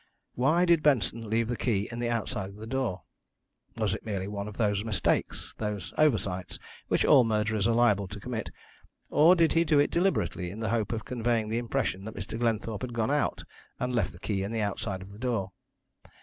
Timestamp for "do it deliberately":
9.63-10.49